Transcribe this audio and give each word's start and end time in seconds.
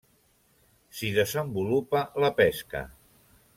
S'hi 1.01 1.11
desenvolupa 1.17 2.03
la 2.25 2.33
pesca. 2.43 2.85